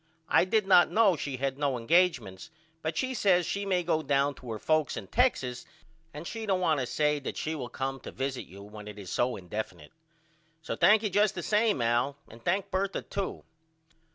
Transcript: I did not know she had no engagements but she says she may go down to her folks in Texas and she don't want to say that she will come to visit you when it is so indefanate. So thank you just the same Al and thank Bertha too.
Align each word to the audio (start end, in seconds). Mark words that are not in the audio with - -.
I 0.29 0.45
did 0.45 0.65
not 0.65 0.89
know 0.89 1.15
she 1.15 1.37
had 1.37 1.59
no 1.59 1.77
engagements 1.77 2.49
but 2.81 2.97
she 2.97 3.13
says 3.13 3.45
she 3.45 3.67
may 3.67 3.83
go 3.83 4.01
down 4.01 4.33
to 4.33 4.49
her 4.49 4.57
folks 4.57 4.97
in 4.97 5.05
Texas 5.05 5.63
and 6.11 6.25
she 6.25 6.47
don't 6.47 6.59
want 6.59 6.79
to 6.79 6.87
say 6.87 7.19
that 7.19 7.37
she 7.37 7.53
will 7.53 7.69
come 7.69 7.99
to 7.99 8.11
visit 8.11 8.47
you 8.47 8.63
when 8.63 8.87
it 8.87 8.97
is 8.97 9.11
so 9.11 9.35
indefanate. 9.35 9.91
So 10.63 10.75
thank 10.75 11.03
you 11.03 11.11
just 11.11 11.35
the 11.35 11.43
same 11.43 11.83
Al 11.83 12.17
and 12.27 12.43
thank 12.43 12.71
Bertha 12.71 13.03
too. 13.03 13.43